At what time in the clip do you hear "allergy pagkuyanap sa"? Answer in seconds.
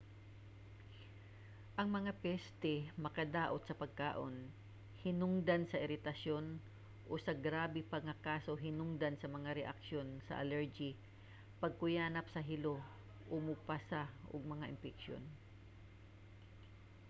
10.43-12.41